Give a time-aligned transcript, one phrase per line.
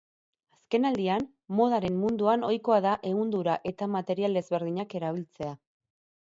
[0.53, 1.27] Azkenaldian
[1.59, 5.55] modaren munduan ohikoa da ehundura eta material ezberdinak erabiltzea.